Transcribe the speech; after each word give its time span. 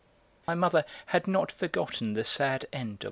My 0.47 0.55
mother 0.55 0.83
had 1.05 1.27
not 1.27 1.51
forgotten 1.51 2.15
the 2.15 2.23
sad 2.23 2.65
end 2.73 2.93
of 2.93 2.99
M. 2.99 2.99